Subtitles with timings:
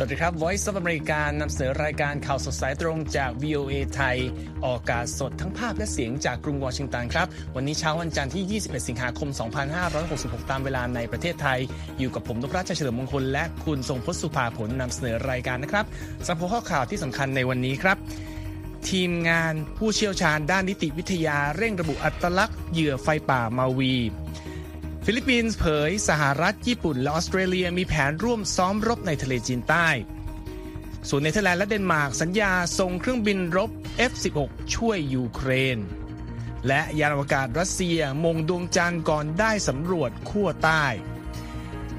[0.00, 4.16] สวัสดีครับ Voice of America นำเสนอรายการข่าวสดสายตรงจาก VOA ไทย
[4.64, 7.26] ออกอากาศสดทั้งภาพและเสียงจากกรุงวอชิงตันครับ
[7.56, 9.28] วันนี้เช้าวันจันทร์ที่ 21 สิงหาคม
[9.90, 11.58] 2566 ตามเวลาในประเทศไทย
[11.98, 15.84] อยู่กับผมนพรัชเฉลิมมงคล และคุณทรงพศสุภาผลนำเสนอรายการนะครับ
[16.24, 17.96] สำหรับข้อข่าวที่สำคัญในวันนี้ครับ
[18.90, 23.94] ทีมงานผู้เชี่ยวชาญด้านนิติวิทยาเร่งระบุอัตลักษณ์เหยื่อไฟป่ามาวี
[25.10, 29.88] ฟิลิปปินส์เผยสหรัฐญี่ปุ่น และออสเตรเลียมีแผนร่วมซ้อมรบในทะเลจีนใต้
[31.08, 33.70] ส่วนเนเธอร์แลนด์และเดนมาร์กสัญญาส่งเครื่องบินรบ
[34.10, 35.78] F-16 ช่วยยูเครน
[36.66, 40.84] และยานอวกาศรัสเซียมงดวงจันทร์ก่อนได้สำรวจขั้วใต้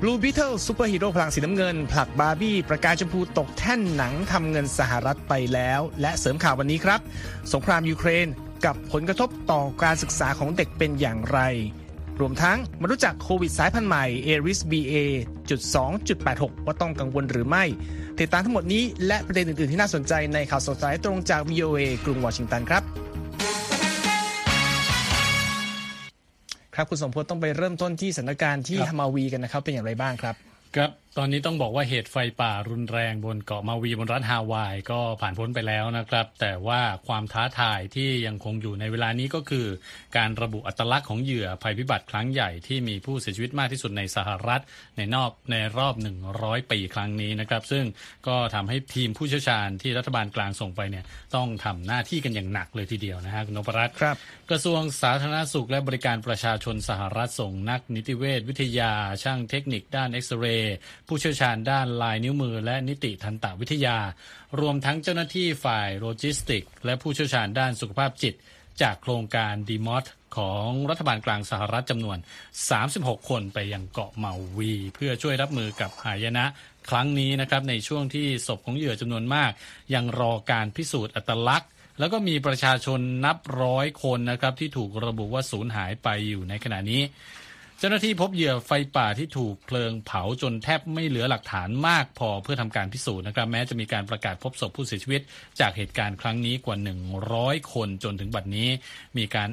[0.02, 7.00] Blue Beetle ซูเปอร์ฮีโร่พลังสีน้ำเงิน ผลักบาร์บี้ ประกายชมพูตกแท่นหนังทำเงินสหรัฐไปแล้ว และเสริมข่าววันนี้ครับ
[7.54, 8.28] สงครามยูเครน
[8.66, 11.42] กับผลกระทบต่อการศึกษาของเด็กเป็นอย่างไร
[12.22, 14.96] รวมทั้งมารู้จักโควิดสายพันธุ์ใหม่ Aris BA
[15.86, 17.64] 2.86 ว่าต้องกังวลหรือไม่
[18.20, 22.84] ติดตามทั้งหมดนี้และประเด็นอื่น ๆ ที่น่าสนใจในข่าวสดสายตรงจาก VOA กรุงวอชิงตันครับ
[26.76, 30.36] ครับคุณสมพศต้องไปเริ่มต้นที่สถานการณ์ที่ครับฮามาวีกันนะครับเป็นอย่างไรบ้างครับ
[30.76, 39.68] ครับตอนนี้ต้องบอกว่าเหตุไฟป่ารุนแรงบนเกาะมาวีบนรัฐฮาวายก็ผ่านพ้นไปแล้วนะครับ แต่ว่าความท้าทายที่ยังคงอยู่ในเวลานี้ก็คือ
[40.18, 44.62] การระบุอัตลักษณ์ของเหยื่อภัยพิบัติครั้งใหญ่ที่มีผู้เสียชีวิตมากที่สุดในสหรัฐ
[44.98, 45.96] ในนอกในรอบ
[46.34, 47.86] 100 ปีครั้งนี้นะครับ ซึ่ง
[48.28, 54.16] ก็ทำให้ทีมผู้เชี่ยวชาญที่รัฐบาลกลางส่งไปเนี่ยต้องทำหน้าที่กันอย่างหนักเลยทีเดียวนะฮะคุณนพรัตน์ครับ
[54.50, 58.92] กระทรวงสาธารณสุขและบริการประชาชนสหรัฐส่งนักนิติเวชวิทยา
[59.24, 60.78] ช่างเทคนิคด้านเอ็กซเรย์
[61.10, 63.98] ผู้เชี่ยวชาญด้านลายนิ้วมือ และนิติทันตวิทยา
[64.60, 68.34] รวมทั้งเจ้าหน้าที่ฝ่ายโลจิสติก และผู้เชี่ยวชาญด้านสุขภาพจิต
[68.82, 70.06] จากโครงการดีมอ t
[70.38, 72.18] ของรัฐบาลกลางสหรัฐจำนวน
[72.74, 76.46] 36 คนไปยังเกาะเมาวี เพื่อช่วยรับมือกับหายนะ
[76.90, 79.52] ครั้งนี้นะครับในช่วงที่ศพของเหยื่อจำนวนมาก
[79.94, 87.02] ยังรอการพิสูจน์อัตลักษณ์แล้วก็มีประชาชนนับร้อยคนนะครับที่ถูกระบุว่าสูญหายไปอยู่ในขณะนี้
[87.82, 95.22] เจ้าหน้าที่พบเหยื่อไฟป่าที่ถูกเพลิงเผาจนแทบไม่เหลือหลักฐานมากพอเพื่อทำการพิสูจน์นะครับ แม้จะมีการประกาศพบศพผู้เสียชีวิต
[95.60, 96.78] จากเหตุการณ์ครั้งนี้กว่า
[97.24, 98.70] 100 คนจนถึงบัดนี้
[99.18, 99.50] มีการ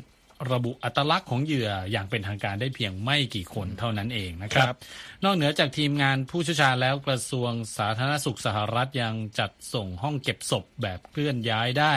[0.52, 4.78] ระบุอัตลักษณ์ของเหยื่ออย่างเป็นทางการได้เพียงไม่กี่คนเท่านั้นเองนะครับครับ
[5.24, 11.94] นอกเหนือจากทีมงานผู้เชี่ยวชาญแล้วกระทรวงสาธารณสุขสหรัฐยังจัดส่งห้องเก็บศพแบบเคลื่อนย้ายได้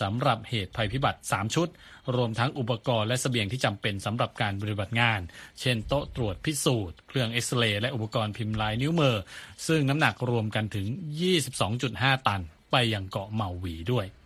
[0.00, 1.68] สำหรับเหตุภัยพิบัติ 3 ชุด
[2.16, 5.20] รวมทั้งอุปกรณ์และเสบียงที่จำเป็นสำหรับการปฏิบัติงาน
[5.60, 9.16] เช่นโต๊ะตรวจพิสูจน์เครื่องเอ็กซเรย์และอุปกรณ์พิมพ์ลายนิ้วมือ
[9.66, 10.86] ซึ่งน้ำหนักรวมกันถึง
[11.56, 14.19] 22.5 ตัน ไปยังเกาะเมาวีด้วยข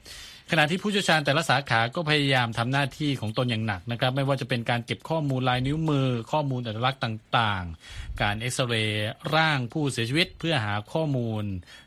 [0.59, 11.45] ณะที่ผู้เชี่ยวชาญแต่ละสาขาก็พยายามทำหน้าที่ของตนอย่างหนักนะครับ ไม่ว่าจะเป็นการเก็บข้อมูลลายนิ้วมือ ข้อมูลอัตลักษณ์ต่างๆ การเอ็กซเรย์ร่างผู้เสียชีวิตเพื่อหาข้อมูล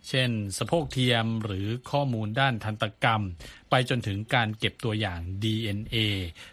[0.10, 3.22] เช่น สะโพกเทียมหรือข้อมูลด้านทันตกรรม
[3.70, 5.98] ไปจนถึงการเก็บตัวอย่าง DNA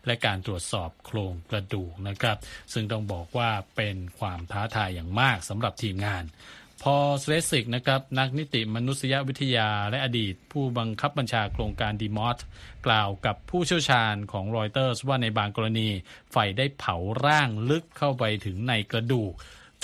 [0.06, 2.36] และการตรวจสอบโครงกระดูกนะครับ
[2.72, 6.25] ซึ่งต้องบอกว่าเป็นความท้าทายอย่างมากสำหรับทีมงาน
[6.89, 12.39] พอสเลสิกนะครับนักนิติมนุษยวิทยาและอดีต ผู้บังคับบัญชาโครงการดีมอส
[12.87, 15.89] กล่าวกับผู้เชี่ยวชาญของรอยเตอร์สว่าในบางกรณี
[16.33, 16.97] ไฟได้เผา
[17.27, 19.33] ร่างลึกเข้าไปถึงในกระดูก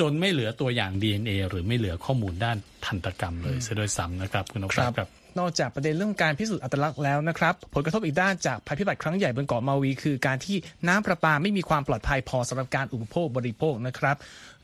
[0.00, 10.56] จนไม่เหลือตัวอย่าง DNA หรือไม่เหลือข้อมูลด้านทันตกรรมเลยซะด้วยซ้ำนะครับ คุณนกครับ นอกจากประเด็นเรื่องการพิสูจน์อัตลักษณ์แล้วนะครับ ผลกระทบอีกด้านจากภัยพิบัติครั้งใหญ่บนเกาะมาวี คือการที่
[10.88, 14.16] น้ำประปาไม่มีความปลอดภัยพอสำหรับการอุปโภคบริโภคนะครับ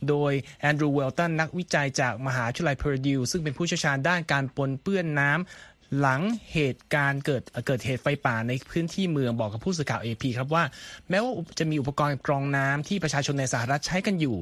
[0.08, 6.22] โดยแอนดรูว์เวลตันนักวิจัยจากมหาวิทยาลัยเพอร์ดิวซึ่งเป็นผู้เชี่ยวชาญด้านการปนเปื้อนน้ำหลัง
[6.52, 10.64] เหตุการณ์เกิดเกิดเหตุไฟป่าในพื้นที่เมืองบอกกับผู้สื่อข่าว AP ครับว่า
[11.10, 14.36] แม้ว่าจะมีอุปกรณ์กรองน้ำที่ประชาชนในสหรัฐใช้กันอยู่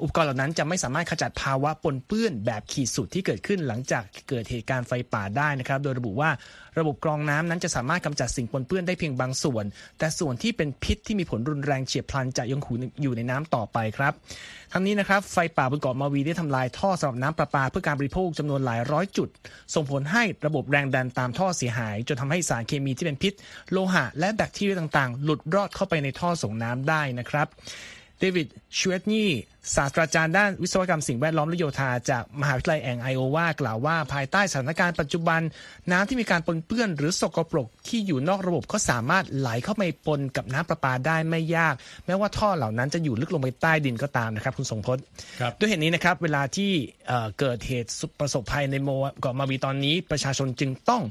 [0.00, 6.30] อุปกรณ์เหล่านั้นจะไม่สามารถขจัดภาวะปนเปื้อนแบบขีดสุดที่เกิดขึ้นหลังจากเกิดเหตุการณ์ไฟป่าได้นะครับ โดยระบุว่า
[6.78, 9.64] ระบบกรองน้ำนั้นจะสามารถกำจัดสิ่งปนเปื้อนได้เพียงบางส่วน
[9.98, 14.12] แต่ส่วนที่เป็นพิษที่มีผลรุนแรงเฉียบพลันจะยังคงอยู่ในน้ำต่อไปครับ
[14.72, 19.28] ทั้งนี้นะครับไฟป่าบนเกาะมาวีได้ทำลายท่อสำหรับน้ำประปาเพื่อการบริโภคจำนวนหลายร้อยจุด
[19.74, 23.32] ส่งผลให้ระบบแรงดันตามท่อเสียหาย จนทำให้สารเคมีที่เป็นพิษ
[23.72, 27.48] โลหะ และแบคทีเรียต่างๆ หลุดรอดเข้าไปในท่อส่งน้ำได้นะครับ
[28.22, 28.48] เดวิด
[28.78, 29.24] ชเอตนี
[29.76, 35.40] ศาสตราจารย์ด้านวิศวกรรมสิ่งแวดล้อมและโยธาจากมหาวิทยาลัยแองไอโอวากล่าวว่าภายใต้สถานการณ์ปัจจุบัน
[35.92, 41.74] น้ำที่มีการปนเปื้อนหรือสกปรกที่อยู่นอกระบบก็สามารถไหลเข้าไปปนกับน้ำประปาได้ไม่ยาก
[42.06, 45.04] แม้ว่าท่อเหล่านั้นจะอยู่ลึกลงไปใต้ดินก็ตามนะครับคุณทรงพจน์
[45.58, 46.70] ด้วยเหตุนี้นะครับเวลาที่
[47.06, 47.90] เเกิดเหตุ
[48.20, 48.88] ประสบภัยในโม
[49.20, 51.02] เกาะมาวีตอนนี้ ประชาชนจึงต้อง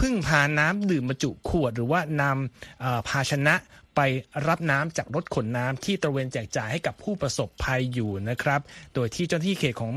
[0.00, 3.56] พึ่งพาน้ำดื่มบรรจุขวด หรือว่านำภาชนะ
[3.96, 4.00] ไป
[4.48, 8.60] รับน้ำจากรถขนน้ำที่ตระเวนแจกจ่ายให้กับผู้ประสบภัยอยู่นะครับ
[8.94, 9.90] โดยที่เจ้าหน้าที่เขตของ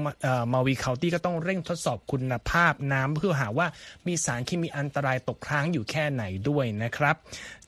[0.53, 3.67] มาวีเคานตี้ก็ต้องเร่งทดสอบคุณภาพน้ำเพื่อหาว่า
[4.07, 7.15] มีสารเคมีอันตรายตกค้างอยู่แค่ไหนด้วยนะครับ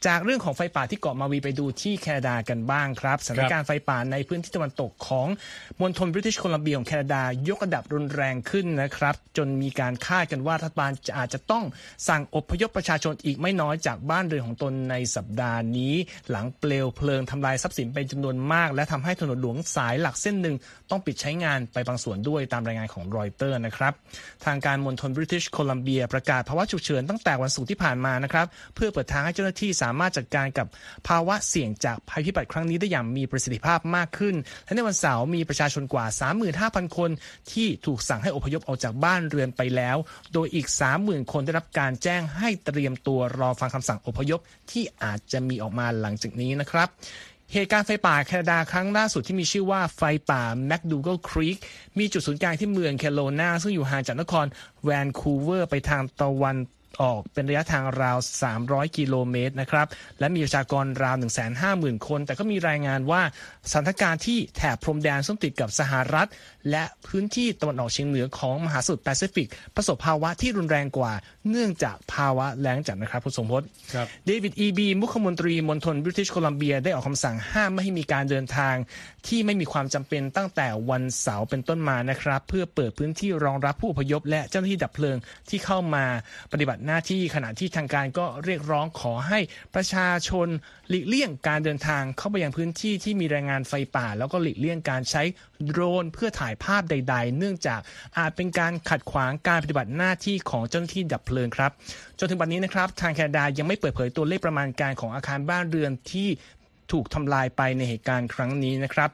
[0.08, 5.28] จากเรื่องของไฟป่าที่เกาะมาวีไปดูที่แคนาดากันบ้างครับสถานการณ์ไฟป่าในพื้นที่ตะวันตกของ
[5.82, 11.64] มณฑลบริติชโคลัมเบียของแคนาดายกระดับรุนแรงขึ้นนะครับ จนมีการคาดกันว่ารัฐบาลจะอาจจะต้อง
[12.08, 15.94] สั่งอพยพประชาชนอีกไม่น้อยจากบ้านเรือนของตนในสัปดาห์นี้
[16.30, 20.56] หลังเปลวเพลิงทำลายทรัพย์สินเป็นจำนวนมาก และทำให้ถนนหลวงสายหลักเส้นหนึ่ง
[20.90, 23.94] ต้องปิดใช้งานไปบางส่วนด้วยตามรายงานของรอยเตอร์นะครับ
[24.46, 30.68] ทางการมณฑลบริติชโคลัมเบียประกาศภาวะฉุกเฉินตั้งแต่วันศุกร์ที่ผ่านมานะครับเพื่อเปิดทางให้เจ้าหน้าที่สามารถจัดการกับ
[31.08, 36.06] ภาวะเสี่ยงจากภัยพิบัติครั้งนี้ได้อย่างมีประสิทธิภาพมากขึ้น และในวันเสาร์มีประชาชนกว่า
[36.52, 37.10] 35,000 คน
[37.52, 39.98] ที่ถูกสั่งให้อพยพออกจากบ้านเรือนไปแล้ว
[40.34, 40.68] โดยอีก
[41.00, 44.40] 30,000 คนได้รับการแจ้งให้เตรียมตัวรอฟังคำสั่งอพยพ
[44.72, 46.90] ที่อาจจะมีออกมาหลังจากนี้นะครับ
[47.54, 51.58] เหตุการณ์ไฟป่าแคนาดาครั้งล่าสุดที่มีชื่อว่าไฟป่าแมคดูเกิลครีก
[52.00, 54.46] มีจุดศูนย์กลางที่เมืองเคโลว์นาซึ่งอยู่ห่างจากนคร
[54.84, 56.58] แวนคูเวอร์ไปทางตะวัน
[57.02, 58.18] ออกเป็นระยะทางราว
[58.58, 59.88] 300 กิโลเมตรนะครับ
[60.20, 61.16] และมีประชากรราว
[61.62, 63.22] 150,000 คน แต่ก็มีรายงานว่า
[63.72, 66.28] สถานการณ์ที่แถบพรมแดนซึ่งติดกับสหรัฐ
[66.72, 71.14] และพื้นที่ตะวันออกเฉียงเหนือของมหาสมุทรแปซิฟิก ประสบภาวะที่รุนแรงกว่า
[71.50, 73.64] เนื่องจากภาวะแล้งจัดนะครับคุณสมพศ
[74.26, 78.76] เดวิดอีบีมุขมนตรีมณฑลบริติชโคลัมเบียได้ออกคำสั่งห้ามไม่ให้มีการเดินทาง
[79.28, 85.18] ที่ไม่มีความจำเป็นตั้งแต่วันเสาร์เป็นต้นมานะครับ เพื่อเปิดพื้นที่รองรับผู้อพยพและเจ้าหน้าที่ดับเพลิง
[85.50, 86.06] ที่เข้ามา
[86.52, 89.40] ปฏิบัติหน้าที่ขณะที่ทางการก็เรียกร้องขอให้
[89.76, 90.48] ประชาชน
[90.90, 95.24] หลีกเลี่ยงการเดินทางเข้าไปยังพื้นที่ที่มีรายงานไฟป่า แล้วก็หลีกเลี่ยงการใช้
[95.66, 97.80] โดรนเพื่อถ่ายภาพใด ๆ เนื่องจาก
[98.18, 101.72] อาจเป็นการขัดขวางการปฏิบัติหน้าที่ของเจ้าหน้าที่ดับเพลิงครับ
[102.20, 106.28] จนถึงวันนี้นะครับทางแคนาดายังไม่เปิดเผยตัวเลขประมาณการของอาคารบ้านเรือนที่
[106.92, 109.12] ถูกทำลายไปในเหตุการณ์ครั้งนี้นะครับ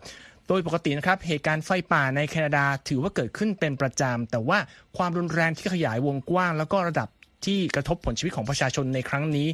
[0.50, 4.60] โดยปกตินะครับเหตุการณ์ไฟป่าในแคนาดาถือว่าเกิดขึ้นเป็นประจำแต่ว่า
[4.98, 7.10] ความรุนแรงที่ขยายวงกว้าง แล้วก็ระดับ
[7.45, 9.47] ที่กระทบผลชีวิตของประชาชนในครั้งนี้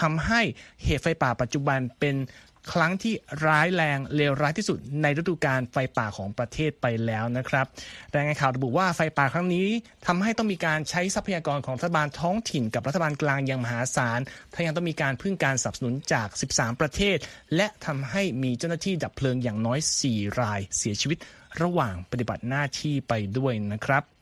[0.00, 0.40] ทำให้
[0.84, 2.16] เหตุไฟป่าปัจจุบันเป็น
[2.72, 3.14] ครั้งที่
[3.46, 7.66] ร้ายแรงเลวร้ายที่สุดในฤดูกาลไฟป่าของประเทศไปแล้วนะครับ
[8.14, 9.68] รายงานข่าวระบุว่าไฟป่าครั้งนี้
[10.06, 14.20] ทำให้ต้องมีการใช้ทรัพยากรของรัฐบาลท้องถิ่น กับรัฐบาลกลางอย่างมหาศาล
[14.54, 17.16] ทั้งยังต้องมีการพึ่งการสนับสนุนจาก 13 ประเทศ
[17.56, 19.78] และทำให้มีเจ้าหน้าที่ดับเพลิงอย่างน้อย
[20.08, 21.18] 4 รายเสียชีวิต
[21.62, 24.15] ระหว่างปฏิบัติหน้าที่ไปด้วยนะครับ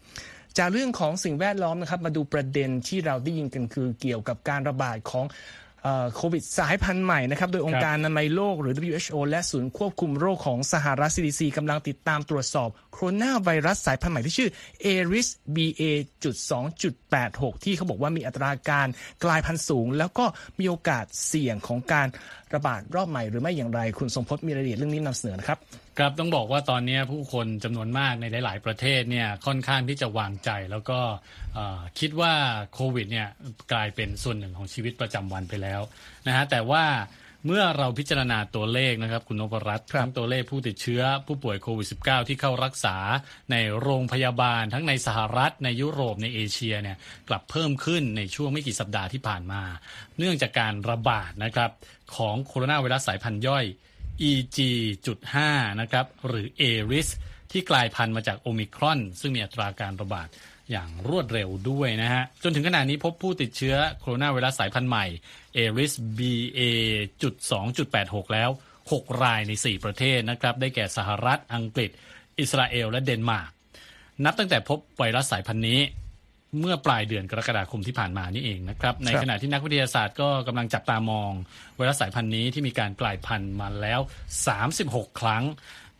[0.58, 5.26] จากเรื่องของสิ่งแวดล้อมนะครับมาดูประเด็นที่เราได้ยินกันคือเกี่ยวกับการระบาดของ
[6.16, 14.50] โควิดสายพันธุ์ใหม่นะครับ โดยองค์การอนามัยโลกหรือ WHO และศูนย์ควบคุมโรคของสหรัฐ CDC กำลังติดตามตรวจสอบโคโรนาไวรัสสายพันธุ์ใหม่ที่ชื่อ
[14.84, 18.88] ARIS BA.2.86 ที่เขาบอกว่ามีอัตราการ
[19.24, 20.24] กลายพันธุ์สูง แล้วก็
[20.58, 22.08] มีโอกาสเสี่ยงของการ
[22.54, 25.58] ระบาดรอบใหม่หรือไม่อย่างไร คุณสมพศมีรายละเอียดเรื่องนี้นำเสนอนะครับ
[25.98, 31.00] ครับต้องบอกว่าตอนนี้ผู้คนจำนวนมากในหลาย ๆ ประเทศเนี่ยค่อนข้างที่จะวางใจ แล้วก็
[31.98, 32.34] คิดว่า
[32.74, 33.28] โควิดเนี่ย
[33.72, 35.80] กลายเป็นส่วนหนึ่งของชีวิตประจำวันไปแล้ว
[36.26, 36.84] นะฮะแต่ว่า
[37.46, 42.96] เมื่อเราพิจารณาตัวเลขนะครับคุณนพรัตน์ทั้งตัวเลขผู้ติดเชื้อผู้ป่วยโควิด -19 ที่เข้ารักษา
[43.52, 46.96] ในโรงพยาบาล ทั้งในสหรัฐในยุโรปในเอเชียเนี่ย
[47.28, 49.62] กลับเพิ่มขึ้นในช่วงไม่กี่สัปดาห์ที่ผ่านมา
[50.18, 51.70] เนื่องจากการระบาดนะครับ
[52.16, 53.64] ของโคโรนาไวรัสสายพันธุ์ย่อย
[54.30, 55.36] EG.5
[55.80, 57.08] นะครับหรือ ARIS
[57.52, 60.28] ที่กลายพันธุ์มาจากโอมิครอน ซึ่งมีอัตราการระบาด
[60.70, 65.06] อย่างรวดเร็วด้วยนะฮะ จนถึงขณะนี้พบผู้ติดเชื้อโคโรนาไวรัสสายพันธุ์ใหม่
[65.56, 68.50] ARIS BA.2.86 แล้ว
[68.84, 71.90] 6 รายใน 4 ประเทศนะครับ ได้แก่สหรัฐอังกฤษ
[72.38, 73.50] อิสราเอล และเดนมาร์ก
[74.24, 75.80] นับตั้งแต่พบไวรัสสายพันธุ์นี้
[76.60, 81.30] เมื่อปลายเดือนกรกฎาคมที่ผ่านมานี่เองนะครับในขณะที่นักวิทยาศาสตร์ก็กำลังจับตามอง
[81.76, 84.00] ไวรัสสายพันธุ์นี้ที่มีการกลายพันธุ์มาแล้ว
[84.60, 85.44] 36 ครั้ง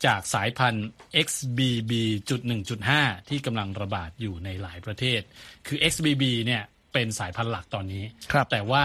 [0.06, 0.87] จากสายพันธุ์
[1.26, 2.90] XBB.1.5
[3.28, 5.20] ที่กำลังระบาดอยู่ในหลายประเทศ
[5.66, 8.04] คือ XBB เนี่ยเป็นสายพันธุ์หลักตอนนี้
[8.50, 8.84] แต่ว่า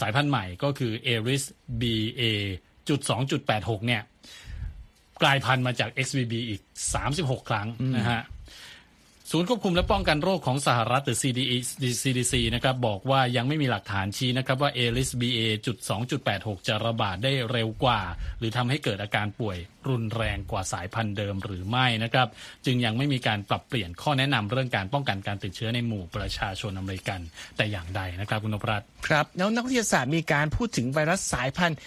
[0.00, 1.44] สายพันธุ์ใหม่ก็คือ Aris
[1.80, 4.02] BA.2.86 เนี่ย
[5.22, 6.60] กลายพันธุ์มาจาก XBB อีก
[7.04, 8.20] 36 ครั้งนะฮะ
[9.32, 11.18] ศูนย์ควบคุมและป้องกันโรคของสหรัฐหรือ
[12.02, 18.00] CDC นะครับบอกว่ายังไม่มีหลักฐานชี้นะครับว่า ALIS BA.2.86 จะระบาดได้เร็วกว่า
[18.38, 19.58] หรือทำให้เกิดอาการป่วย
[19.88, 22.28] รุนแรงกว่าสายพันธุ์เดิมหรือไม่นะครับ
[22.64, 27.20] จึงยังไม่มีการปรับเปลี่ยนข้อแนะนำเรื่องการป้องกันการติดเชื้อในหมู่ประชาชนอเมริกัน
[27.56, 31.78] แต่อย่างใดนะครับคุณนพรัตน์ครับแล้วนักวิทยาศาสตร์มีการพูดถึงไวรัสสายพันธุ์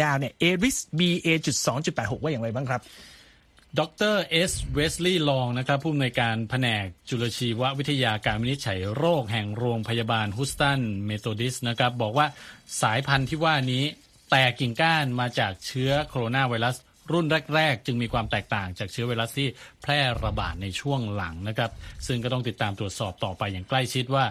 [0.00, 2.82] ยาวเนี่ย ARIS BA.2.86 ว่าอย่างไรบ้างครับ
[3.78, 3.80] ด
[4.12, 12.26] รเอสเวสลีย์ลองนะครับผู้อำนวยการแผนกจุลชีววิทยาการวินิจฉัยโรคแห่งโรงพยาบาลฮุสตันเมโทดิสนะครับบอกว่า
[12.82, 13.84] สายพันธุ์ที่ว่านี้
[14.30, 16.76] แตกกิ่งก้านมาจากเชื้อโคโรนาไวรัส
[17.12, 19.48] รุ่นแรก ๆ จึงมีความแตกต่างจากเชื้อไวรัสที่
[19.82, 21.70] แพร่ระบาดในช่วงหลังนะครับ
[22.06, 24.24] ซึ่งก็ต้องติดตามตรวจสอบต่อไปอย่างใกล้ชิดว่า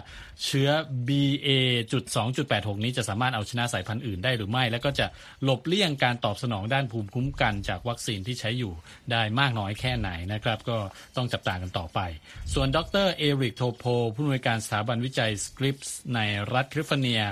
[0.44, 0.68] เชื้อ
[1.08, 5.06] BA.2.86 นี้จะสามารถเอาชนะสายพันธุ์อื่นได้หรือไม่ แล้วก็จะ
[5.44, 8.72] หลบเลี่ยงการตอบสนองด้านภูมิคุ้มกันจากวัคซีนที่ใช้อยู่
[9.12, 10.78] ได้มากน้อยแค่ไหนนะครับก็
[11.16, 12.00] ต้องจับตากันต่อไป
[12.54, 16.20] ส่วนดรเอริกโทโพลผู้อำนวยการสถาบันวิจัยสคริปส์ใน
[16.52, 17.22] รัฐแคลิฟอร์เนีย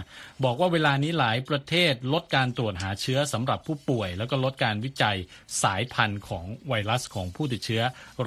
[0.44, 5.16] บอกว่าเวลานี้หลายประเทศลดการตรวจหาเชื้อสำหรับผู้ป่วย แล้วก็ลดการวิจัย
[5.62, 7.82] สายพันธุ์ของไวรัสของผู้ติดเชื้อ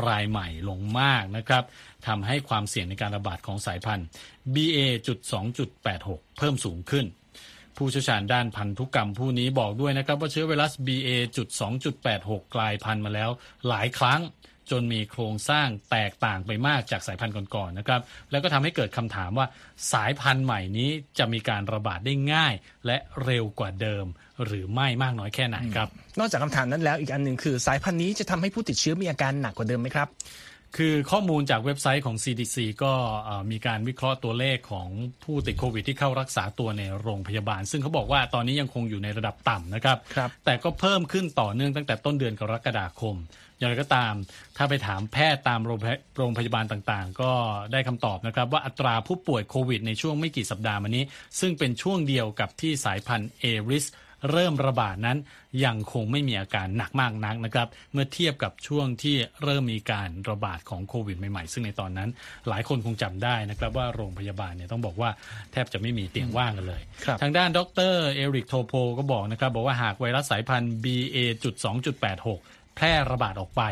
[0.07, 1.63] รายใหม่ลงมากนะครับ
[2.07, 4.05] ทำให้ความเสี่ยงในการระบาดของสายพันธุ์
[4.55, 7.05] BA.2.86 เพิ่มสูงขึ้น
[7.77, 13.29] ผู้เชี่ยวชาญด้านพันธุกรรมผู้นี้บอกด้วยนะครับว่าเชื้อไวรัส BA.2.86 กลายพันธุ์มาแล้ว
[13.67, 14.21] หลายครั้ง
[14.71, 19.47] จนมีโครงสร้างแตกต่างไปมากจากสายพันธุ์ก่อนๆนะครับ แล้วก็ทำให้เกิดคำถามว่า
[19.93, 22.53] สายพันธุ์ใหม่นี้จะมีการระบาดได้ง่าย
[22.85, 24.05] และเร็วกว่าเดิม
[24.45, 25.87] หรือไม่มากน้อยแค่ไหนครับ
[26.19, 30.07] นอกจากคำถามนั้นแล้วอีกอันหนึ่งคือ สายพันธุ์นี้จะทำให้ผู้ติดเชื้อมีอาการหนักกว่าเดิมไหมครับ
[30.77, 32.93] คือข้อมูลจากเว็บไซต์ของ CDC ก็
[33.25, 34.89] เอ่อมีการวิเคราะห์ตัวเลขของ
[35.23, 43.15] ผู้ติดโควิดที่เข้ารักษาตัวในโรงพยาบาล ซึ่งเขาบอกว่าตอนนี้ยังคงอยู่ในระดับต่ำนะครับครับแต่ก็เพิ่มขึ้นต่อเนื่องตั้งแต่ต้นเดือนกรกฎาคม
[43.57, 44.13] อย่างไรก็ตาม
[44.57, 47.31] ถ้าไปถามแพทย์ตามโรงพยโรงพยาบาลต่างๆ ก็
[47.71, 51.03] ได้คำตอบนะครับว่าอัตราผู้ป่วยโควิดในช่วงไม่กี่สัปดาห์มานี้
[51.39, 53.85] ซึ่งเป็นช่วงเดียวกับที่สายพันธุ์เอริส
[54.31, 55.17] เริ่มระบาดนั้น
[55.65, 62.09] ยังคงไม่มีอาการหนักมากนักนะครับ เมื่อเทียบกับช่วงที่เริ่มมีการระบาดของโควิดใหม่ๆ ซึ่งในตอนนั้น
[62.47, 65.09] หลายคนคงจำได้นะครับว่าโรงพยาบาลเนี่ยต้องบอกว่า
[65.51, 67.59] แทบจะไม่มีเตียงว่างกันเลยครับทางด้านด
[67.91, 73.63] รเอริกโทโพก็บอกนะครับบอกว่าหากไวรัสสายพันธุ์ BA.2.86 แพร่ระบาดออกไป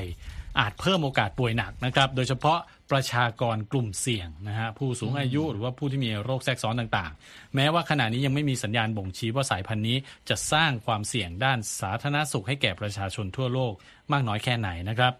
[0.59, 2.59] อาจเพิ่มโอกาสป่วยหนักนะครับ โดยเฉพาะ
[2.91, 9.97] ประชากรกลุ่มเสี่ยงนะฮะผู้สูงอายุหรือว่าผู้ที่มีโรคแทรกซ้อนต่างๆ แม้ว่าขณะนี้ยังไม่มีสัญญาณบ่งชี้ว่าสายพันธุ์นี้
[10.29, 13.73] จะสร้างความเสี่ยงด้านสาธารณสุขให้แก่ประชาชนทั่วโลก
[14.13, 15.13] มากน้อยแค่ไหนนะครับ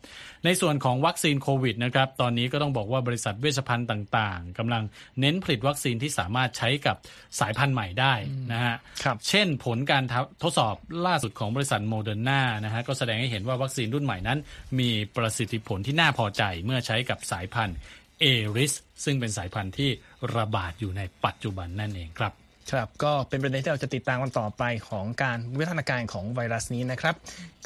[0.45, 4.83] ในส่วนของวัคซีนโควิดนะครับตอนนี้ก็ต้องบอกว่าบริษัทเวชภัณฑ์ต่างๆกำลัง
[5.19, 6.95] เน้นผลิตวัคซีนที่สามารถใช้กับ
[7.39, 8.13] สายพันธุ์ใหม่ได้
[8.51, 10.03] นะฮะครับเช่นผลการ
[10.43, 10.75] ทดสอบ
[11.07, 14.39] ล่าสุดของบริษัทโมเดอร์นานะฮะก็แสดงให้เห็นว่าวัคซีนรุ่นใหม่นั้น
[14.79, 17.77] มีประสิทธิผลที่น่าพอใจเมื่อใช้กับสายพันธุ์
[18.19, 18.25] เอ
[18.55, 19.89] ริสซึ่งเป็นสายพันธุ์ที่
[20.35, 22.33] ระบาดอยู่ในปัจจุบันนั่นเองครับ
[22.71, 27.15] ครับก็เป็นประเด็นที่เราจะติดตามกันต่อไปของการวิวัฒนาการของไวรัสนี้นะครับ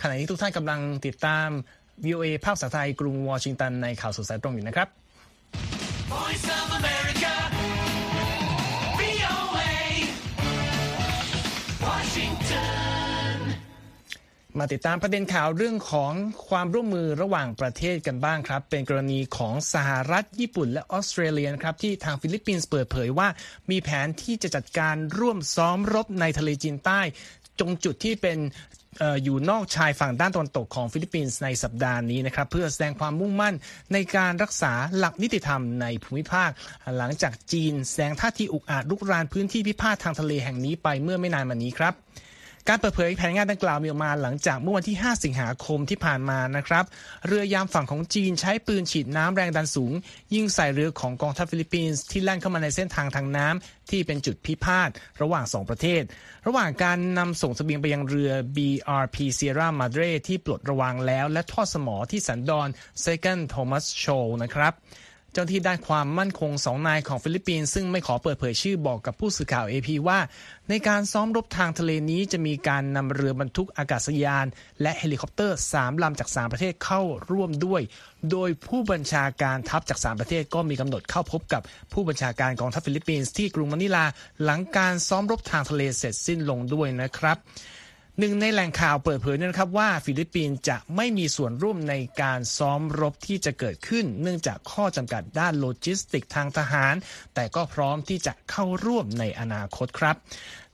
[0.02, 1.48] ขณะนี้ทุกท่านกำลังติดตาม
[2.06, 4.88] VOA ภาพภาษาไทยกรุงวอชิงตันในข่าวสดสายตรงอยู่นะครับ
[6.12, 7.61] Voice of America.
[14.60, 16.14] มาติดตามประเด็นข่าวเรื่องของ
[16.48, 23.28] ความร่วมมือระหว่างประเทศกันบ้างครับ เป็นกรณีของสหรัฐญี่ปุ่นและออสเตรเลียนะครับที่ทางฟิลิปปินส์เปิดเผยว่า
[23.72, 27.02] มีแผนที่จะจัดการร่วมซ้อมรบในทะเลจีนใต้
[27.60, 28.38] ตรงจุดที่เป็น
[29.02, 33.56] อออยู่นอกชายฝั่งด้านตะวันตกของฟิลิปปินส์ในสัปดาห์นี้นะครับเพื่อแสดงความมุ่งมั่น
[33.94, 36.50] ในการรักษาหลักนิติธรรมในภูมิภาค
[36.98, 41.96] หลังจากจีนแสดงท่าทีอุกอาจลุกรานพื้นที่พิพาททางทะเลแห่งนี้ไปเมื่อไม่นานมานี้ครับ
[42.70, 46.86] การเปิดเผยแผนงานดังกล่าวมีออกมาหลังจากเมื่อวันที่ 5 สิงหาคมที่ผ่านมานะครับ
[47.28, 49.94] เรือยามฝั่งของจีนใช้ปืนฉีดน้ำแรงดันสูง
[50.34, 54.90] ยิงใส่เรือของกองทัพฟิลิปปินส์ที่แล่นเข้ามาในเส้นทางทางน้ำที่เป็นจุดพิพาท
[55.22, 56.04] ระหว่างสองประเทศ
[56.48, 62.68] ระหว่างการนำส่งเสบียงไปยังเรือ BRP Sierra Madre ที่ปลดระวางแล้ว และทอดสมอที่สันดอน
[63.06, 64.74] Second Thomas Shoal นะครับ
[65.34, 70.20] เจ้าหน้าที่ด้านความมั่นคงสองนายของฟิลิปปินส์ซึ่งไม่ขอเปิดเผยชื่อบอกกับผู้สื่อข่าว AP ว่า
[70.70, 74.46] ในการซ้อมรบทางทะเลนี้จะมีการนำเรือบรรทุกอากาศยาน
[74.82, 77.82] และเฮลิคอปเตอร์ 3ลำจาก 3 ประเทศเข้าร่วมด้วย
[78.32, 81.62] โดยผู้บัญชาการทัพจาก 3 ประเทศก็มีกำหนดเข้าพบกับ
[81.94, 84.06] ผู้บัญชาการกองทัพฟิลิปปินส์ที่กรุงมะนิลา
[84.44, 87.38] หลังการซ้อมรบทางทะเลเสร็จสิ้นลงด้วยนะครับ
[88.20, 96.94] หนึ่งในแหล่งข่าวเปิดเผยนะครับว่าฟิลิปปินส์จะไม่มีส่วนร่วมในการซ้อมรบที่จะเกิดขึ้น เนื่องจากข้อจำกัดด้านโลจิสติกทางทหาร
[97.36, 100.16] แต่ก็พร้อมที่จะเข้าร่วมในอนาคตครับ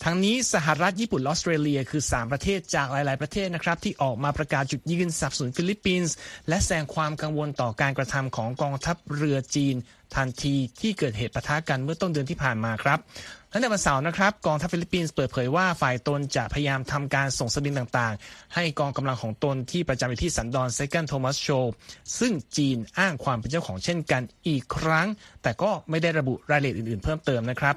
[0.03, 6.15] ทั้งนี้สหรัฐญี่ปุ่นออสเตรเลียคือ 3 ประเทศจากหลาย ๆ ประเทศนะครับที่ออกมาประกาศจุดยืนสนับสนุนฟิลิปปินส์
[6.49, 9.75] และแสดงความกังวลต่อการกระทำของกองทัพเรือจีน
[10.15, 12.99] ทันทีที่เกิดเหตุปะทะกันเมื่อต้นเดือนที่ผ่านมาครับ
[13.51, 21.65] และในวันเสาร์นะครับกองทัพฟิลิปปินส์เปิดเผยว่าฝ่ายตนจะพยายามทำการส่งเสบียงต่างๆ ให้กองกำลังของตนที่ประจำอยู่ที่สันดอน Second Thomas Shoal
[22.19, 25.07] ซึ่งจีนอ้างความเป็นเจ้าของเช่นกันอีกครั้ง
[25.41, 27.75] แต่ก็ไม่ได้ระบุรายละเอียดอื่นๆ เพิ่มเติมนะครับ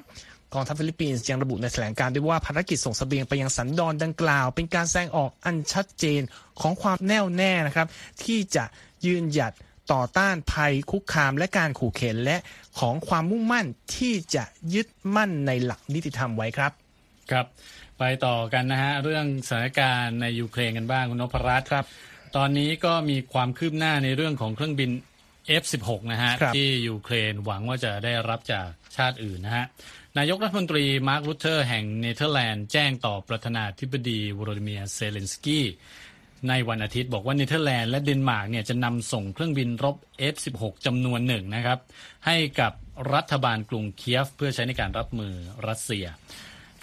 [0.53, 6.21] กองทัพฟิลิปปินส์ยังระบุในแถลงการด้วยว่าภารกิจส่งเสบียงไปยังสันดอนดังกล่าว เป็นการแสดงออกอันชัดเจน
[6.61, 7.87] ของความแน่วแน่นะครับ
[8.23, 8.63] ที่จะ
[9.05, 9.53] ยืนหยัด
[9.93, 12.37] ต่อต้านภัยคุกคามและการขู่เข็นและ
[12.79, 16.71] ของความมุ่งมั่นที่จะยึดมั่นในหลักนิติธรรมไว้ครับ
[17.31, 17.45] ครับ
[17.99, 21.85] ไปต่อกันนะฮะเรื่องสถานการณ์ในยูเครนกันบ้างคุณนพรัตน์ครับ
[22.35, 24.91] ตอนนี้ก็มีความคืบหน้าในเรื่องของเครื่องบิน
[25.61, 29.65] F16 นะฮะครับที่ยูเครนหวังว่าจะได้รับจากชาติอื่นนะฮะ
[30.17, 35.65] นายกรัฐมนตรีมาร์ครูเทอร์แห่งเนเธอร์แลนด์แจ้งต่อประธานาธิบดีโวโลดิเมียร์เซเลนสกี้
[36.49, 39.95] ในวันอาทิตย์บอกว่าเนเธอร์แลนด์และเดนมาร์กเนี่ยจะนำส่งเครื่องบินรบ
[40.33, 41.79] F16 จำนวนหนึ่งนะครับ
[42.25, 42.73] ให้กับ
[43.13, 45.33] รัฐบาลกรุงเคียฟ เพื่อใช้ในการรับมือ
[45.67, 46.05] รัสเซีย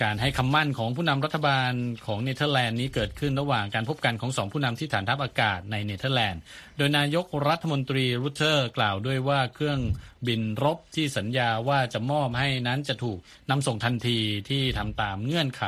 [0.02, 1.72] การให้คำมั่นของผู้นำรัฐบาล
[2.06, 6.42] ของเนเธอร์แลนด์นี้เกิดขึ้นระหว่างการพบกันของสองผู้นำที่ฐานทัพอากาศในเนเธอร์แลนด์
[6.78, 9.80] โดยนายกรัฐมนตรีรูเทอร์กล่าวด้วยว่าเครื่อง
[10.28, 13.18] บินรบที่สัญญาว่าจะมอบให้นั้นจะถูก
[13.50, 14.18] นำส่งทันที
[14.48, 15.64] ที่ทำตามเงื่อนไข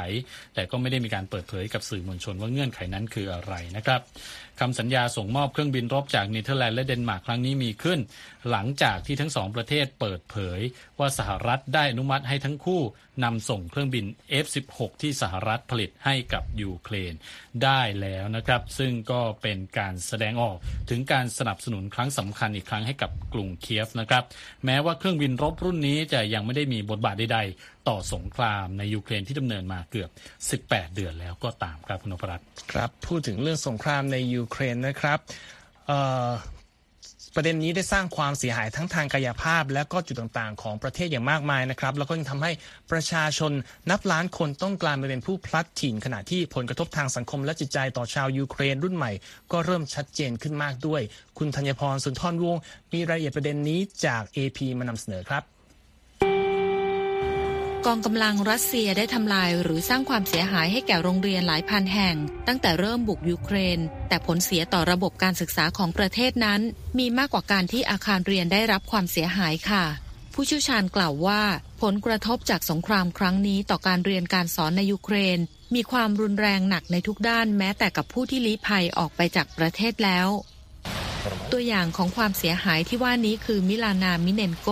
[0.55, 4.01] แต่ก็ไม่ได้มีการเปิดเผยกับสื่อมวลชนว่าเงื่อนไขนั้นคืออะไรนะครับ
[4.61, 7.99] คำสัญญาส่งมอบเครื่องบินรบจากเนเธอร์แลนด์และเดนมาร์กครั้งนี้มีขึ้น
[8.51, 10.61] หลังจากที่ทั้งสองประเทศเปิดเผย
[10.99, 12.83] ว่าสหรัฐได้อนุมัติให้ทั้งคู่
[13.25, 14.05] นำส่งเครื่องบิน
[14.45, 17.15] F16 ที่สหรัฐผลิตให้กับยูเครน
[17.65, 20.57] ได้แล้วนะครับ ซึ่งก็เป็นการแสดงออก
[20.91, 24.25] ถึงการสนับสนุนครั้งสำคัญอีกครั้งให้กับกรุงเคียฟนะครับ
[24.65, 30.11] แม้ว่าเครื่องบินรบรุ่นนี้จะยังไม่ได้มีบทบาทใดๆ ต่อสงครามในยูเครนที่ดำเนินมาเกือบ
[30.71, 35.19] 18 เดือนแล้วก็ตามครับคุณนพรัตน์ครับ พูดถึงเรื่องสงครามในยูเครนนะครับ
[35.87, 36.31] เอ่อ
[37.35, 42.53] ประเด็นนี้ได้สร้างความเสียหายทั้งทางกายภาพ และก็จุดต่างๆ ของประเทศอย่างมากมายนะครับ แล้วก็ยังทำให้
[42.91, 43.53] ประชาชน
[43.91, 49.13] นับล้านคนต้องกลายมาเป็นผู้พลัดถิ่นขณะที่ผลกระทบทางสังคมและจิตใจต่อชาวยูเครนรุ่นใหม่
[49.53, 51.03] ก็เริ่มชัดเจนขึ้นมากด้วย
[51.39, 52.61] คุณธัญพรสุนทรวงศ์
[52.93, 55.60] มีรายละเอียดประเด็นนี้จาก AP มานำเสนอครับ
[57.87, 66.61] กองกำลังรัสเซียได้ทำลายหรือสร้างความเสียหายให้แก่โรงเรียนหลายพันแห่ง ตั้งแต่เริ่มบุกยูเครน แต่ผลเสียต่อระบบการศึกษาของประเทศนั้น
[66.99, 69.85] มีมากกว่าการที่อาคารเรียนได้รับความเสียหายค่ะ
[70.35, 71.43] ผู้ชี่ยวชาญกล่าวว่า
[71.83, 75.39] ผลกระทบจากสงครามครั้งนี้ต่อการเรียนการสอนในยูเครน
[75.75, 80.29] มีความรุนแรงหนักในทุกด้านแม้แต่กับผู้ที่ลี้ภัยออกไปจากประเทศแล้ว
[81.53, 84.69] ตัวอย่างของความเสียหายที่ว่านี้คือมิลานามิเนนโก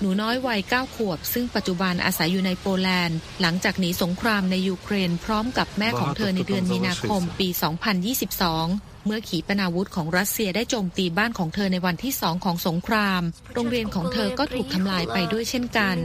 [0.00, 13.22] หนูน้อยวัย 9 ขวบ ซึ่งปัจจุบันอาศัยอยู่ในโปแลนด์ หลังจากหนีสงครามในยูเครนพร้อมกับแม่ของเธอในเดือนมีนาคมปี 2022 เมื่อขีปนาวุธของรัสเซียได้โจมตีบ้านของเธอในวันที่สองของสงคราม
[13.54, 15.96] โรงเรียนของเธอก็ถูกทำลายไปด้วยเช่นกัน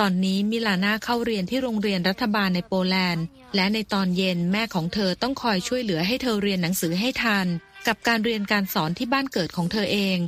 [0.00, 7.46] ตอนนี้มิลาน่าเข้าเรียนที่โรงเรียนรัฐบาลในโปแลนด์ และในตอนเย็นแม่ของเธอต้องคอยช่วยเหลือให้เธอเรียนหนังสือให้ทัน
[7.86, 10.18] กับการเรียนการสอนที่บ้านเกิดของเธอเอง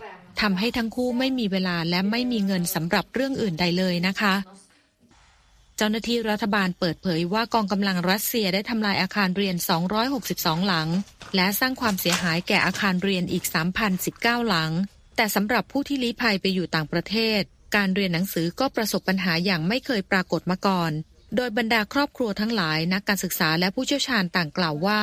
[0.41, 4.35] ทำให้ทั้งคู่ไม่มีเวลาและไม่มีเงินสำหรับเรื่องอื่นใดเลยนะคะ
[5.77, 9.57] เจ้าหน้าที่รัฐบาลเปิดเผยว่ากองกำลังรัสเซียได้ทำลายอาคารเรียน
[10.11, 10.89] 262 หลัง
[11.37, 13.45] และสร้างความเสียหายแก่อาคารเรียนอีก
[13.97, 14.73] 3,019 หลัง
[15.17, 17.41] แต่สำหรับผู้ที่ลี้ภัยไปอยู่ต่างประเทศ
[17.77, 20.93] การเรียนหนังสือก็ประสบปัญหาอย่างไม่เคยปรากฏมาก่อน
[21.37, 25.03] โดยบรรดาครอบครัวทั้งหลายนักการศึกษาและผู้เชี่ยวชาญต่างกล่าวว่า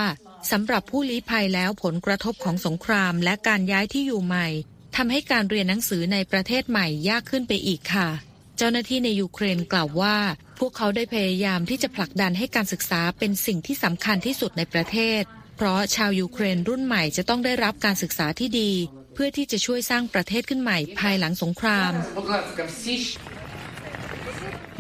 [0.52, 4.48] สำหรับผู้ลี้ภัยแล้วผลกระทบของสงครามและการย้ายที่อยู่ใหม่
[4.96, 8.10] ทำให้การเรียนหนังสือในประเทศใหม่ยากขึ้นไปอีกค่ะ
[8.58, 10.18] เจ้าหน้าที่ในยูเครนกล่าวว่า
[10.60, 15.24] พวกเขาได้พยายามที่จะผลักดันให้การศึกษาเป็นสิ่งที่สำคัญที่สุดในประเทศ
[15.58, 18.72] เพราะชาวยูเครนรุ่นใหม่จะต้องได้รับการศึกษาที่ดี
[19.14, 21.94] เพื่อที่จะช่วยสร้างประเทศขึ้นใหม่ภายหลังสงคราม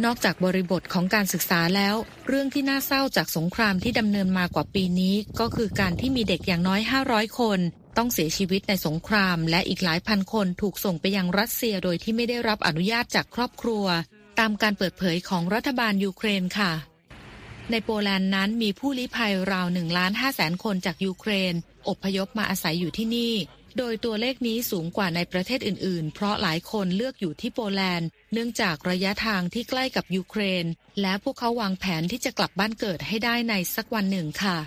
[0.06, 1.96] นอกจากบริบทของการศึกษาแล้ว
[2.28, 7.60] เรื่องที่น่าเศร้าจากสงครามที่ดำเนินมากว่าปีนี้ ก็คือการที่มีเด็กอย่างน้อย 500 คน
[7.98, 13.86] ต้องเสียชีวิตในสงคราม และอีกหลายพันคนถูกส่งไปยังรัสเซียโดยที่ไม่ได้รับอนุญาตจากครอบครัว
[14.40, 16.72] ตามการเปิดเผยของรัฐบาลยูเครนค่ะ
[17.72, 21.54] ในโปแลนด์นั้นมีผู้ลี้ภัยราว1ล้าน5แสนคนจากยูเครน
[21.90, 23.34] อพยพมาอาศัยอยู่ที่นี่
[23.78, 30.66] โดยตัวเลขนี้สูงกว่าในประเทศอื่นๆ เพราะหลายคนเลือกอยู่ที่โปแลนด์ เนื่องจากระยะทางที่ใกล้กับยูเครน
[31.02, 34.58] และพวกเขาวางแผนที่จะกลับบ้านเกิดให้ได้ในสักวันหนึ่งค่ะ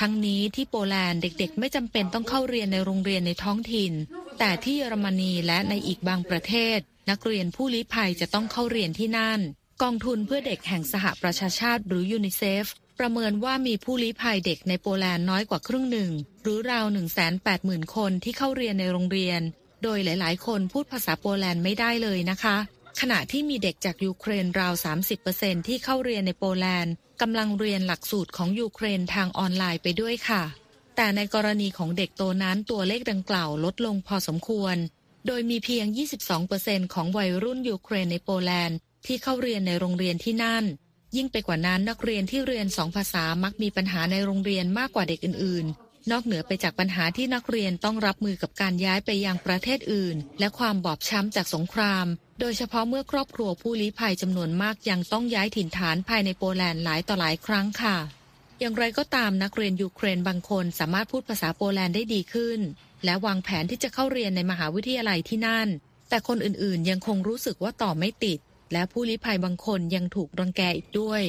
[0.00, 3.92] ทั้งนี้ที่โปแลนด์เด็กๆ ไม่จำเป็นต้องเข้าเรียนในโรงเรียนในท้องถิ่น
[4.38, 9.40] แต่ที่เยอรมนีและในอีกบางประเทศ นักเรียนผู้ลี้ภัยจะต้องเข้าเรียนที่นั่น
[9.82, 12.64] กองทุนเพื่อเด็กแห่งสหประชาชาติหรือยูนิเซฟ
[12.98, 16.10] ประเมินว่ามีผู้ลี้ภัยเด็กในโปแลนด์น้อยกว่าครึ่งหนึ่ง
[16.42, 16.86] หรือราว
[17.40, 19.40] 180,000 คนที่เข้าเรียนในโรงเรียน
[19.82, 22.56] โดยหลายๆ คนพูดภาษาโปแลนด์ไม่ได้เลยนะคะ
[23.00, 24.74] ขณะที่มีเด็กจากยูเครนราว
[25.20, 30.42] 30%ที่เข้าเรียนในโปแลนด์กำลังเรียนหลักสูตรของยูเครนทางออนไลน์ไปด้วยค่ะ
[30.96, 34.76] แต่ในกรณีของเด็กโตนั้นตัวเลขดังกล่าวลดลงพอสมควร
[35.26, 35.86] โดยมีเพียง
[36.40, 40.64] 22%ของวัยรุ่นยูเครนในโปแลนด์ที่เข้าเรียนในโรงเรียนที่นั่น
[41.16, 52.06] ยิ่งไปกว่านั้นนักเรียนที่เรียนสองภาษามักมีปัญหาในโรงเรียนมากกว่าเด็กอื่น ๆ นอกเหนือไปจากปัญหาที่นักเรียนต้องรับมือกับการย้ายไปยังประเทศอื่น และความบอบช้ำจากสงคราม
[52.40, 57.96] โดยเฉพาะเมื่อครอบครัวผู้ลี้ภัยจำนวนมากยังต้องย้ายถิ่นฐานภายในโปแลนด์หลายต่อหลายครั้งค่ะ
[58.60, 62.60] อย่างไรก็ตามนักเรียนยูเครนบางคนสามารถพูดภาษาโปแลนด์ได้ดีขึ้น
[63.04, 65.68] และวางแผนที่จะเข้าเรียนในมหาวิทยาลัยที่นั่น
[66.08, 68.38] แต่คนอื่นๆ ยังคงรู้สึกว่าต่อไม่ติด
[68.72, 71.22] และผู้ลี้ภัยบางคนยังถูกรังแกอีกด้วย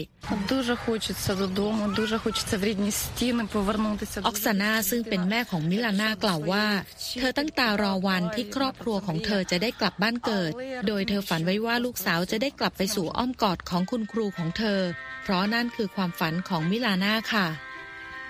[4.25, 6.65] ออกซาน่าซึ่งเป็นแม่ของมิลาน่ากล่าวว่า
[7.19, 10.51] เธอตั้งตารอวันที่ครอบครัวของเธอจะได้กลับบ้านเกิด
[10.87, 14.79] โดยเธอฝันไว้ว่าลูกสาวจะได้กลับไปสู่อ้อมกอดของคุณครูของเธอ
[15.23, 17.47] เพราะนั่นคือความฝันของมิลาน่าค่ะ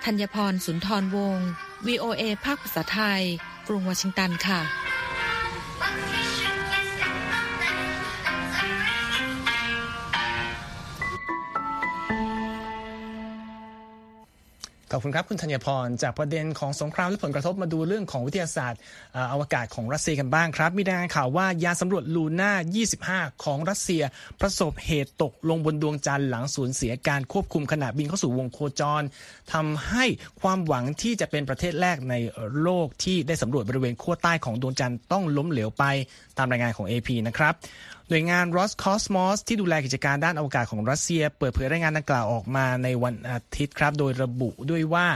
[0.03, 1.49] ธัญพรสุนทรวงศ์
[1.88, 3.22] VOA ภาคภาษาไทย
[3.67, 4.83] กรุงวอชิงตันค่ะ
[14.95, 18.79] ขอบคุณครับคุณธัญพร จากประเด็นของสงครามและผลกระทบมาดูเรื่องของวิทยาศาสตร์
[19.15, 22.51] ออวกาศของรัสเซียกันบ้างครับ มีรายงานข่าวว่ายานสำรวจลูน่า
[23.29, 24.03] 25 ของรัสเซีย
[24.41, 29.03] ประสบเหตุตกลงบนดวงจันทร์หลังสูญเสียการควบคุมขณะบินเข้าสู่วงโคจร
[29.53, 30.06] ทำให้
[30.41, 32.15] ความหวังที่จะเป็นประเทศแรกใน
[32.62, 35.84] โลกที่ได้สำรวจบริเวณขั้วใต้ของดวงจันทร์ต้องล้มเหลวไป
[36.38, 37.53] ตามรายงานของ AP นะครับ
[38.10, 45.08] หน่วยงาน Roscosmos ที่ดูแลกิจการด้านอวกาศของรัสเซีย เปิดเผยรายงานดังกล่าวออกมาในวันอาทิตย์ครับ โดยระบุด้วยว่า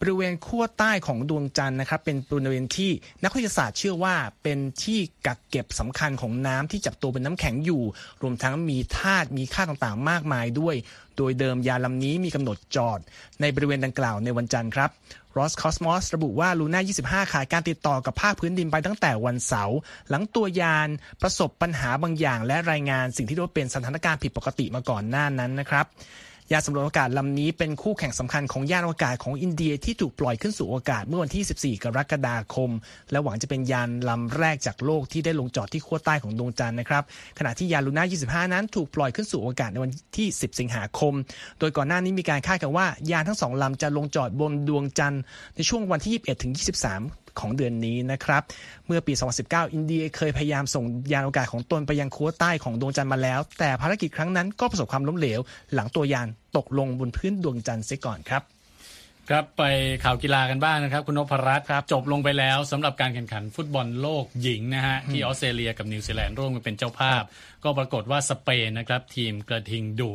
[0.00, 2.90] บริเวณขั้วใต้ของดวงจันทร์นะครับ เป็นบริเวณที่
[3.24, 7.82] นักวิทยาศาสตร์เชื่อว่าเป็นที่กักเก็บสำคัญของน้ำที่จับตัวเป็นน้ำแข็งอยู่
[8.22, 10.74] รวมทั้งมีธาตุมีค่าต่างๆ มากมายด้วย
[11.16, 12.98] โดยเดิมยานลำนี้มีกำหนดจอด
[13.40, 14.90] ในบริเวณดังกล่าวในวันจันทร์ครับ
[15.38, 20.88] รอสคอสมอสระบุว่าลูน่า 25 ขาดการติดต่อกับภาคพื้นดินไปตั้งแต่วันเสาร์หลังตัวยาน
[21.22, 25.86] ประสบปัญหาบางอย่าง และรายงานสิ่งที่เรียกว่าเป็นสถานการณ์ผิดปกติมาก่อนหน้านั้นนะครับ
[26.52, 32.70] ยานสำรวจอวกาศลำนี้เป็นคู่แข่งสำคัญของยานอวกาศของอินเดียที่ถูกปล่อยขึ้นสู่อวกาศเมื่อวันที่ 14 กรกฎาคม
[33.10, 37.02] และหวังจะเป็นยานลำแรกจากโลกที่ได้ลงจอดที่ขั้วใต้ของดวงจันทร์นะครับ
[37.38, 41.12] ขณะที่ยานลูน่า 25 นั้นถูกปล่อยขึ้นสู่อวกาศในวันที่ 10 สิงหาคม
[41.58, 45.22] โดยก่อนหน้านี้มีการคาดกันว่ายานทั้งสองลำจะลงจอดบนดวงจันทร์
[45.56, 46.52] ในช่วงวันที่ 21 ถึง
[46.94, 48.42] 23 ของเดือนนี้นะครับ
[48.86, 55.40] เมื่อปี 2019 อินเดียเคยพยายามส่งยานอวกาศของตนไปยังขั้วใต้ของดวงจันทร์มาแล้ว แต่ภารกิจครั้งนั้นก็ประสบความล้มเหลว
[55.74, 58.42] หลังตัวยานตกลงบนพื้นดวงจันทร์เสียก่อนครับ
[59.32, 59.64] ครับไป
[60.04, 67.22] ข่าวกีฬากันบ้างนะครับ คุณนพรัตน์ครับจบลงไปแล้วสำหรับการแข่งขันฟุตบอลโลกหญิงนะฮะที่ออสเตรเลียกับนิวซีแลนด์ร่วมกันเป็นเจ้าภาพ
[67.64, 70.10] ก็ปรากฏว่าสเปนนะครับทีมกระทิงดุ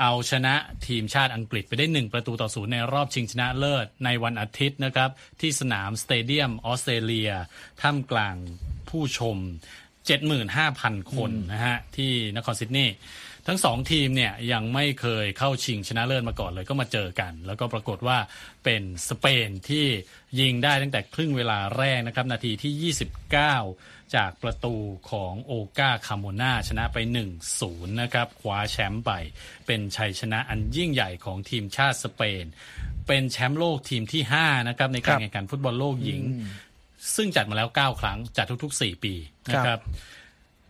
[0.00, 0.54] เอาชนะ
[0.86, 7.30] ทีมชาติอังกฤษไปได้ 1 ประตูต่อศูนย์ในรอบชิงชนะเลิศ ในวันอาทิตย์นะครับที่สนามสเตเดียมออสเตรเลีย
[7.82, 8.36] ท่ามกลาง
[8.88, 9.36] ผู้ชม
[10.26, 12.94] 75,000 คนนะฮะที่นครซิดนีย์
[13.46, 18.18] ทั้งสองทีมเนี่ยยังไม่เคยเข้าชิงชนะเลิศมาก่อนเลยก็มาเจอกัน แล้วก็ปรากฏว่า
[18.64, 19.86] เป็นสเปนที่
[20.40, 22.94] ยิงได้ตั้งแต่ครึ่งเวลาแรกนะครับ นาทีที่
[23.74, 24.76] 29 จากประตู
[25.10, 26.98] ของโอกาคาโมนาชนะไป
[27.48, 29.10] 1-0 นะครับคว้าแชมป์ไป
[29.66, 32.44] เป็นชัยชนะอันยิ่งใหญ่ของทีมชาติสเปน
[33.06, 36.22] เป็นแชมป์โลกทีมที่ 5 นะครับ ในการแข่งขันฟุตบอลโลกหญิง
[37.16, 39.14] ซึ่งจัดมาแล้ว 9 ครั้งจัดทุก ๆ 4 ปี
[39.50, 39.80] นะคครัรับบ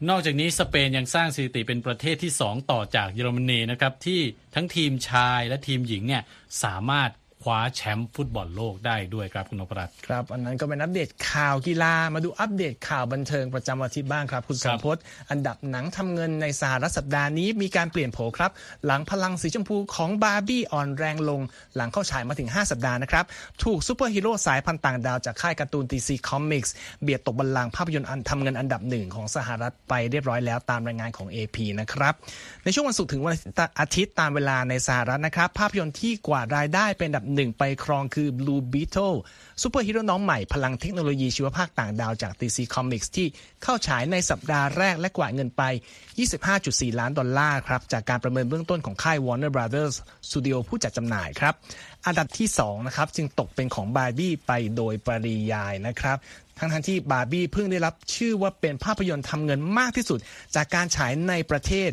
[0.08, 4.20] นอกจากนี้สเปนยังสร้างสถิติเป็นประเทศที่ 2 ต่อจากเยอรมนีนะครับที่
[4.54, 6.22] ทั้งทีมชายและทีมหญิงเนี่ย
[6.62, 7.10] สามารถ
[7.46, 14.96] คว้าแชมป์ฟุตบอลโลกได้ด้วยครับคุณนพรัตน์ครับ อันนั้นก็เป็นอัปเดตข่าวกีฬามาดูอัปเดตข่าวบันเทิงประจำอาทิตย์บ้างครับ คุณทรงพจน์
[15.30, 18.50] อันดับหนังทำเงินในสหรัฐสัปดาห์นี้มีการเปลี่ยนโผครับ
[18.86, 21.40] หลังพลังสีชมพูของบาร์บี้อ่อนแรงลง
[21.76, 23.24] หลังเข้าฉายมาถึง 5 สัปดาห์นะครับ
[23.64, 26.70] ถูกซูเปอร์ฮีโร่สายพันธุ์ต่างดาวจากค่ายการ์ตูน DC Comics
[27.02, 32.14] เบียดตกบัลลังก์ภาพยนตร์อันทำเงินอันดับหนึ่งของสหรัฐไปเรียบร้อยแล้วตามรายงานของ AP นะครับ
[32.64, 33.34] ในช่วงวันศุกร์ถึงวัน
[33.80, 39.16] อาทิตย์ตามเวลาในสหรัฐนะครับภาพยนตร์ที่กวาดรายได้เป็นอันดับหนึ่งไปครองคือ Blue Beetle
[39.62, 43.26] ซูเปอร์ฮีโร่น้องใหม่พลังเทคโนโลยีชีวภาพต่างดาวจาก DC Comics ที่
[43.62, 45.62] เข้าฉายในสัปดาห์แรกและกวาดเงินไป
[46.32, 49.94] 25.4 ล้านดอลลาร์ครับ จากการประเมินเบื้องต้นของค่าย Warner Brothers
[50.28, 51.54] Studio ผู้จัดจำหน่ายครับ
[52.06, 56.18] อันดับที่ 2 นะครับ จึงตกเป็นของบาร์บี้ไปโดยปริยายนะครับ
[56.58, 60.18] ทั้งทั้งๆที่บาร์บี้เพิ่งได้รับชื่อว่าเป็นภาพยนตร์ทำเงินมากที่สุด
[60.54, 61.90] จากการฉายในประเทศ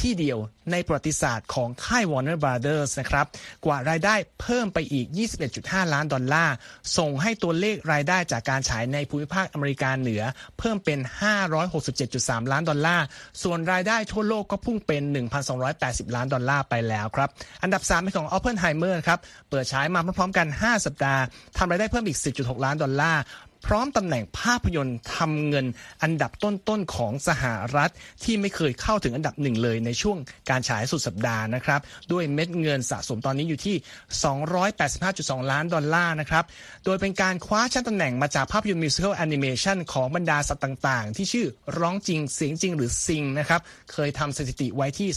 [0.00, 0.38] ที่เดียว
[0.72, 3.26] ในประวัติศาสตร์ของค่าย Warner Brothers นะครับ
[3.64, 5.06] กว่ารายได้เพิ่มไปอีก
[5.50, 6.54] 21.5 ล้านดอลลาร์
[6.98, 10.22] ส่งให้ตัวเลขรายได้จากการฉายในภูมิภาคอเมริกาเหนือ
[10.58, 10.98] เพิ่มเป็น
[11.74, 13.04] 567.3 ล้านดอลลาร์
[13.42, 15.02] ส่วนรายได้ทั่วโลกก็พุ่งเป็น
[15.58, 17.28] 1,280 ล้านดอลลาร์ไปแล้วครับ
[17.62, 19.18] อันดับ 3 เป็นของ Oppenheimer ครับ
[19.50, 21.22] เปิดฉายมาพร้อมๆกัน 5 สัปดาห์
[21.56, 23.22] ทำรายได้เพิ่มอีก 10.6 ล้านดอลลาร์
[23.66, 25.66] พร้อมตำแหน่งภาพยนตร์ทำเงิน
[26.02, 27.44] อันดับต้นๆของสห
[27.76, 27.90] รัฐ
[28.24, 30.16] ที่ไม่เคยเข้าถึงอันดับหนึ่งเลยในช่วง
[30.50, 31.80] การฉายสุดสัปดาห์นะครับ
[32.12, 33.76] ด้วยเม็ดเงินสะสมตอนนี้อยู่ที่
[34.82, 36.44] 285.2 ล้านดอลลาร์นะครับ
[36.84, 41.46] โดยเป็นการคว้าชั้นตำแหน่งมาจากภาพยนตร์ musical แอนิเมชันของบรรดาสัตว์ต่างๆ ที่ชื่อ
[41.78, 43.60] ร้องจริงเสียงจริงหรือ Sing นะครับ
[43.92, 45.08] เคยทำสถิติไว้ที่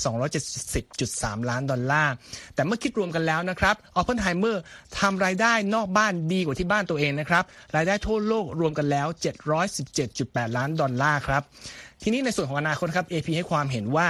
[0.71, 2.13] 270.3 ล้านดอลลาร์
[2.55, 4.63] แต่เมื่อคิดรวมกันแล้วนะครับออปเพนไฮเมอร์
[4.99, 7.43] ทำรายได้นอกบ้านดีกว่าที่บ้านตัวเองนะครับ
[7.75, 9.07] รายได้ทั่วโลกรวมกันแล้ว
[9.81, 11.41] 717.8 ล้านดอลลาร์ครับ
[12.03, 14.09] ทีนี้ในส่วนของอนาคตครับ AP ให้ความเห็นว่า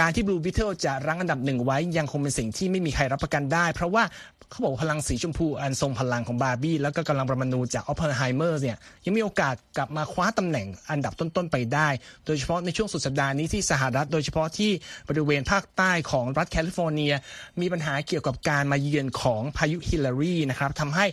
[0.00, 4.04] การที่ Blue Beetle จะรั้งอันดับหนึ่งไว้ยังคงเป็นสิ่งที่ไม่มีใครรับประกันได้ เพราะว่า
[4.50, 11.88] เขาบอกพลังสีชมพูอันทรงพลังของบาร์บี้แล้วก็กำลังประมาณูจากออ p เพนไฮเมอร์เนี่ยยังมีโอกาสกลับมาคว้าตำแหน่งอันดับต้น ๆ ไปได้
[12.26, 14.70] โดยเฉพาะในช่วงสุดสัปดาห์นี้ที่สหรัฐ โดยเฉพาะที่
[15.08, 17.12] บริเวณภาคใต้ของรัฐแคลิฟอร์เนีย
[17.60, 21.06] มีปัญหาเกี่ยวกับการมาเยือนของพายุฮิลลารีนะครับทำให้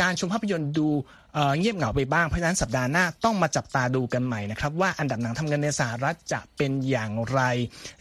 [0.00, 0.88] การชมภาพยนตร์ดู
[1.36, 7.40] เอ่อเงียบเหงาไปบ้าง เพราะฉะนั้นสัปดาห์หน้าต้องมาจับตาดูกันใหม่นะครับว่าอันดับหนังทำเงินในสหรัฐจะเป็นอย่างไร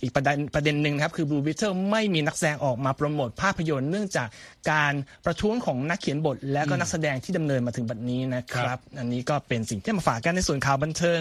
[0.02, 4.28] อีกประเด็นประเด็นหนึ่งนะครับคือ Blue Beetle ไม่มีนักแสดงออกมาโปรโมทภาพยนตร์เนื่องจาก
[4.71, 4.93] การ
[5.26, 11.19] ประท้วงของนักเขียนบท และก็นักแสดงที่ดำเนินมาถึงบัดนี้นะครับ อันนี้ก็เป็นสิ่งที่มาฝากกันในส่วนข่าวบันเทิง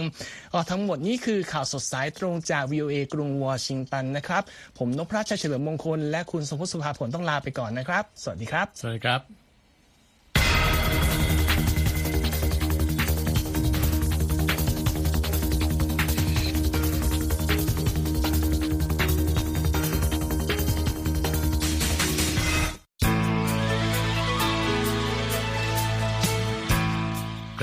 [0.53, 4.43] ก็ทั้งหมดนี้คือข่าวสดสายตรงจาก VOA กรุงวอชิงตันนะครับ
[4.79, 9.44] ผมนพรัชชัยเฉลิมมงคลและคุณสมพศสุภาผลต้องลาไปก่อนนะครับ สวัสดีครับ สวัสดีครับ